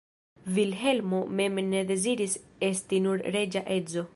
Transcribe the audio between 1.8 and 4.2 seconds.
deziris esti nur reĝa edzo.